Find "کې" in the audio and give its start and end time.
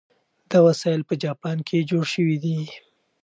1.67-1.87